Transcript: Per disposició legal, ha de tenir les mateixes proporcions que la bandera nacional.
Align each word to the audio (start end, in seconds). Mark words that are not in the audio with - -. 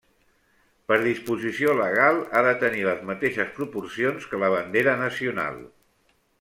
Per 0.91 0.95
disposició 1.03 1.75
legal, 1.81 2.17
ha 2.33 2.43
de 2.49 2.55
tenir 2.65 2.83
les 2.89 3.05
mateixes 3.11 3.53
proporcions 3.61 4.29
que 4.33 4.43
la 4.47 4.53
bandera 4.59 4.99
nacional. 5.07 5.65